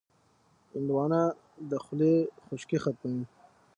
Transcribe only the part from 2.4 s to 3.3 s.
خشکي ختموي.